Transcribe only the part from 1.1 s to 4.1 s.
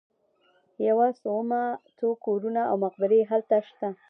صومعه، څو کورونه او مقبرې هلته شته.